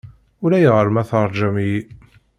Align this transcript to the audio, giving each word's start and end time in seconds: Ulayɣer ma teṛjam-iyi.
Ulayɣer 0.43 0.87
ma 0.93 1.03
teṛjam-iyi. 1.09 1.81